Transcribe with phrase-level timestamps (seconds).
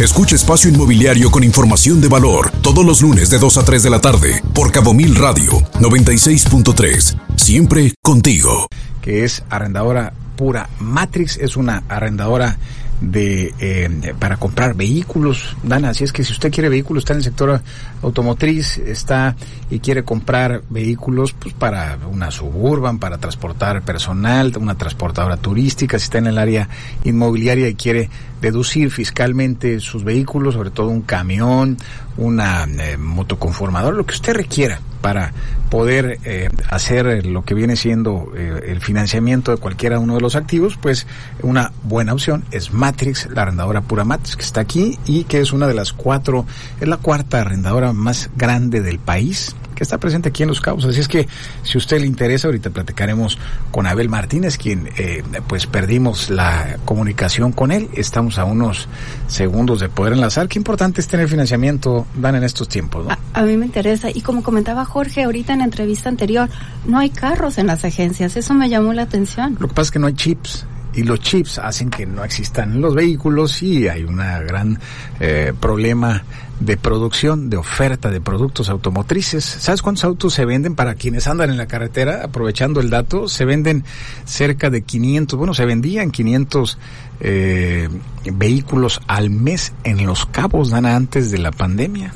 [0.00, 3.90] Escucha Espacio Inmobiliario con información de valor todos los lunes de 2 a 3 de
[3.90, 7.20] la tarde por Cabo Mil Radio 96.3.
[7.36, 8.66] Siempre contigo.
[9.02, 10.70] Que es arrendadora pura.
[10.78, 12.56] Matrix es una arrendadora
[13.02, 17.18] de eh, para comprar vehículos, Dana, así es que si usted quiere vehículos, está en
[17.18, 17.60] el sector
[18.02, 19.36] automotriz, está
[19.70, 26.04] y quiere comprar vehículos pues para una suburban, para transportar personal, una transportadora turística, si
[26.04, 26.68] está en el área
[27.04, 28.10] inmobiliaria y quiere
[28.40, 31.76] deducir fiscalmente sus vehículos, sobre todo un camión,
[32.16, 35.32] una eh, motoconformadora, lo que usted requiera para
[35.70, 40.36] poder eh, hacer lo que viene siendo eh, el financiamiento de cualquiera uno de los
[40.36, 41.06] activos, pues
[41.42, 45.52] una buena opción es Matrix, la arrendadora pura Matrix, que está aquí y que es
[45.52, 46.44] una de las cuatro,
[46.80, 50.84] es la cuarta arrendadora más grande del país está presente aquí en Los Cabos.
[50.84, 51.28] Así es que
[51.62, 53.38] si usted le interesa, ahorita platicaremos
[53.70, 57.88] con Abel Martínez, quien eh, pues perdimos la comunicación con él.
[57.94, 58.88] Estamos a unos
[59.26, 60.48] segundos de poder enlazar.
[60.48, 63.06] Qué importante es tener financiamiento, Dan, en estos tiempos.
[63.08, 64.08] A, a, mí me interesa.
[64.12, 66.48] Y como comentaba Jorge ahorita en la entrevista anterior,
[66.86, 68.36] no hay carros en las agencias.
[68.36, 69.56] Eso me llamó la atención.
[69.58, 72.80] Lo que pasa es que no hay chips y los chips hacen que no existan
[72.80, 74.78] los vehículos y hay un gran
[75.20, 76.22] eh, problema
[76.60, 79.44] de producción, de oferta de productos automotrices.
[79.44, 82.22] ¿Sabes cuántos autos se venden para quienes andan en la carretera?
[82.22, 83.84] Aprovechando el dato, se venden
[84.24, 86.78] cerca de 500, bueno, se vendían 500
[87.20, 87.88] eh,
[88.32, 92.12] vehículos al mes en Los Cabos, Dana, antes de la pandemia.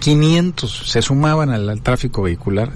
[0.00, 2.72] 500 se sumaban al tráfico vehicular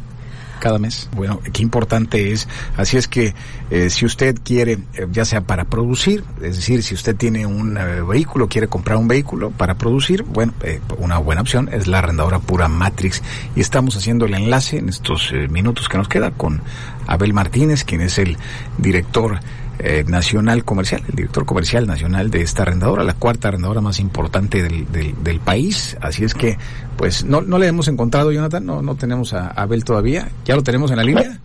[0.63, 1.09] cada mes.
[1.17, 2.47] Bueno, qué importante es.
[2.77, 3.35] Así es que
[3.71, 7.77] eh, si usted quiere, eh, ya sea para producir, es decir, si usted tiene un
[7.77, 10.55] eh, vehículo, quiere comprar un vehículo para producir, bueno,
[10.99, 13.23] una buena opción es la arrendadora pura Matrix.
[13.57, 16.63] Y estamos haciendo el enlace en estos minutos que nos queda con
[17.09, 18.37] Abel Martínez, quien es el
[18.79, 19.41] director
[19.79, 24.63] eh, nacional comercial, el director comercial nacional de esta arrendadora, la cuarta arrendadora más importante
[24.63, 25.97] del, del, país.
[26.01, 26.59] Así es que,
[26.97, 30.29] pues, no, no le hemos encontrado, Jonathan, no, no tenemos a Abel todavía.
[30.45, 31.39] ¿Ya lo tenemos en la línea?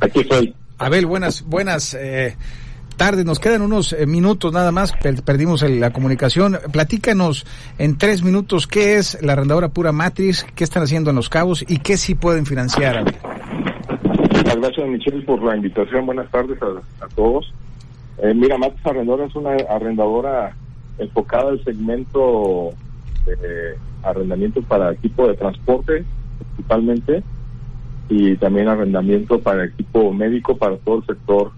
[0.00, 0.54] Aquí estoy.
[0.78, 2.36] Abel, buenas, buenas eh,
[2.96, 3.24] tardes.
[3.24, 4.92] Nos quedan unos eh, minutos nada más,
[5.24, 6.58] perdimos la comunicación.
[6.72, 7.46] Platícanos
[7.78, 11.64] en tres minutos qué es la arrendadora Pura Matrix, qué están haciendo en Los Cabos
[11.66, 13.33] y qué sí pueden financiar, Abel
[14.60, 16.06] gracias Michelle por la invitación.
[16.06, 17.52] Buenas tardes a, todos.
[18.18, 20.54] Eh, mira, Matis Arrendadora es una arrendadora
[20.98, 22.70] enfocada al segmento
[23.26, 26.04] de arrendamiento para equipo de transporte,
[26.38, 27.22] principalmente,
[28.08, 31.52] y también arrendamiento para equipo médico para todo el sector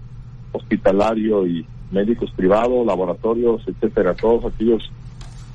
[0.53, 4.89] hospitalario y médicos privados, laboratorios, etcétera, todos aquellos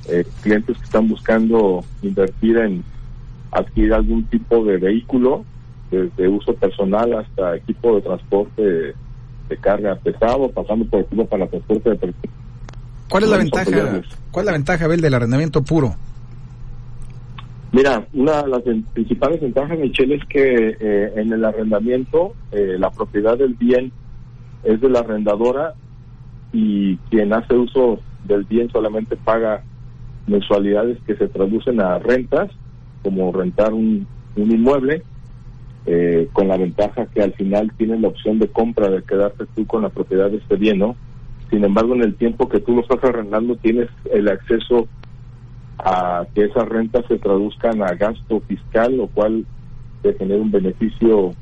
[0.09, 2.85] eh, clientes que están buscando invertir en
[3.51, 5.45] adquirir algún tipo de vehículo
[5.93, 8.63] desde uso personal hasta equipo de transporte
[9.49, 12.37] de carga pesado, pasando por equipo para transporte de personas.
[13.11, 14.03] ¿Cuál es la ventaja?
[14.31, 15.95] ¿Cuál es la ventaja, Abel, del arrendamiento puro?
[17.73, 22.91] Mira, una de las principales ventajas, Michelle, es que eh, en el arrendamiento eh, la
[22.91, 23.93] propiedad del bien
[24.65, 25.75] es de la arrendadora
[26.53, 29.63] y quien hace uso del bien solamente paga
[30.27, 32.51] mensualidades que se traducen a rentas,
[33.03, 35.03] como rentar un, un inmueble,
[35.87, 39.67] eh, con la ventaja que al final tienes la opción de compra, de quedarte tú
[39.67, 40.97] con la propiedad de este bien, ¿no?
[41.51, 44.87] Sin embargo, en el tiempo que tú lo estás arrendando, tienes el acceso
[45.79, 49.45] a que esas rentas se traduzcan a gasto fiscal, lo cual
[50.03, 51.35] te genera un beneficio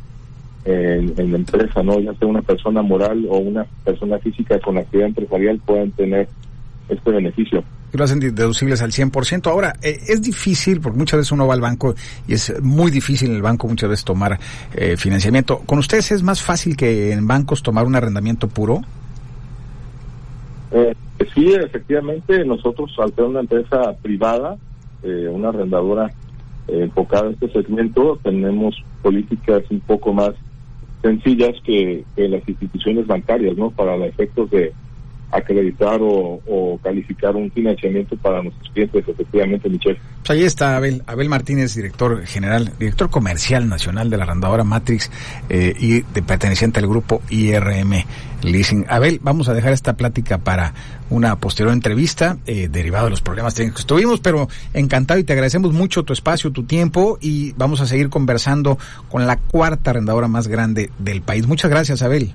[0.64, 2.00] en, en, la empresa, ¿no?
[2.00, 6.28] Ya sea una persona moral o una persona física con actividad empresarial pueden tener
[6.88, 7.62] este beneficio
[7.92, 9.46] y lo hacen deducibles al 100%.
[9.48, 11.94] Ahora, eh, es difícil, porque muchas veces uno va al banco
[12.26, 14.38] y es muy difícil en el banco muchas veces tomar
[14.74, 15.60] eh, financiamiento.
[15.66, 18.82] ¿Con ustedes es más fácil que en bancos tomar un arrendamiento puro?
[20.72, 20.94] Eh,
[21.34, 24.56] sí, efectivamente, nosotros al ser una empresa privada,
[25.02, 26.12] una arrendadora
[26.68, 30.32] enfocada en este segmento, tenemos políticas un poco más
[31.02, 33.70] sencillas que, que las instituciones bancarias, ¿no?
[33.70, 34.72] Para los efectos de
[35.30, 39.98] acreditar o, calificar un financiamiento para nuestros clientes, efectivamente, Michelle.
[40.18, 45.10] Pues ahí está Abel, Abel Martínez, director general, director comercial nacional de la arrendadora Matrix
[45.48, 48.04] eh, y de, perteneciente al grupo IRM
[48.42, 48.86] Leasing.
[48.88, 50.74] Abel, vamos a dejar esta plática para
[51.10, 55.32] una posterior entrevista, eh, derivado de los problemas técnicos que tuvimos, pero encantado y te
[55.32, 58.78] agradecemos mucho tu espacio, tu tiempo y vamos a seguir conversando
[59.10, 61.47] con la cuarta arrendadora más grande del país.
[61.47, 62.32] Muchas gracias, Abel.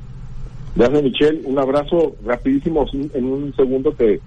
[0.75, 1.41] Gracias, Michelle.
[1.45, 2.85] Un abrazo rapidísimo.
[3.13, 4.19] En un segundo te,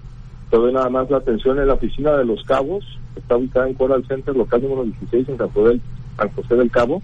[0.49, 2.83] te doy nada más la atención en la oficina de Los Cabos.
[3.15, 5.79] Está ubicada en Coral Center, local número 16, en San José,
[6.17, 7.03] San José del Cabo.